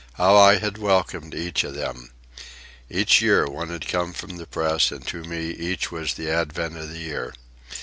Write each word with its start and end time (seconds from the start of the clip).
How 0.13 0.35
I 0.35 0.55
had 0.57 0.79
welcomed 0.79 1.35
each 1.35 1.63
of 1.63 1.75
them! 1.75 2.09
Each 2.89 3.21
year 3.21 3.45
one 3.45 3.69
had 3.69 3.87
come 3.87 4.13
from 4.13 4.37
the 4.37 4.47
press, 4.47 4.89
and 4.91 5.05
to 5.05 5.21
me 5.23 5.51
each 5.51 5.91
was 5.91 6.15
the 6.15 6.27
advent 6.31 6.75
of 6.75 6.89
the 6.89 6.97
year. 6.97 7.35